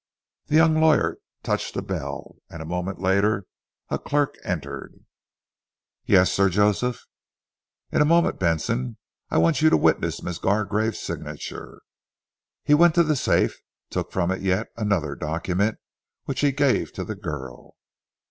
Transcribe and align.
The 0.47 0.55
young 0.55 0.81
lawyer 0.81 1.17
touched 1.43 1.77
a 1.77 1.83
bell, 1.83 2.37
and 2.49 2.59
a 2.59 2.65
moment 2.65 2.99
later 2.99 3.45
a 3.89 3.99
clerk 3.99 4.33
entered. 4.43 4.95
"Yes, 6.07 6.31
Sir 6.33 6.49
Joseph." 6.49 7.05
"In 7.91 8.01
a 8.01 8.05
moment, 8.05 8.39
Benson. 8.39 8.97
I 9.29 9.37
want 9.37 9.61
you 9.61 9.69
to 9.69 9.77
witness 9.77 10.23
Miss 10.23 10.39
Gargrave's 10.39 10.99
signature." 10.99 11.83
He 12.63 12.73
went 12.73 12.95
to 12.95 13.03
the 13.03 13.15
safe, 13.15 13.59
took 13.91 14.11
from 14.11 14.31
it 14.31 14.41
yet 14.41 14.69
another 14.75 15.13
document 15.13 15.77
which 16.25 16.39
he 16.41 16.51
gave 16.51 16.91
to 16.93 17.03
the 17.03 17.13
girl. 17.15 17.75